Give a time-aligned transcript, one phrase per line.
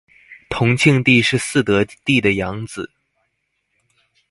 [0.49, 2.89] 同庆帝是嗣德帝的养子。